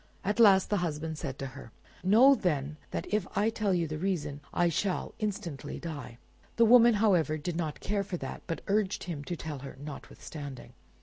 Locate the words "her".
1.53-1.71, 9.59-9.77